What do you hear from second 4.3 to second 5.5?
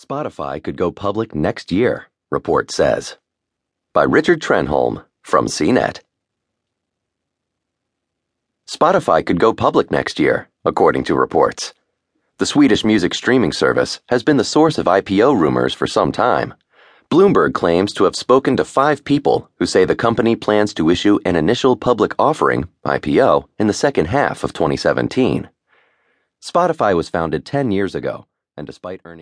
Trenholm from